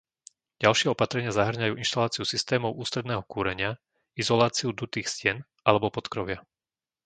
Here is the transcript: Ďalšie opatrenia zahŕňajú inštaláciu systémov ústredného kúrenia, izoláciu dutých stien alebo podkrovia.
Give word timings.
Ďalšie 0.65 0.87
opatrenia 0.97 1.29
zahŕňajú 1.39 1.73
inštaláciu 1.83 2.23
systémov 2.33 2.71
ústredného 2.83 3.21
kúrenia, 3.33 3.71
izoláciu 4.21 4.69
dutých 4.79 5.07
stien 5.13 5.37
alebo 5.69 5.87
podkrovia. 5.97 6.39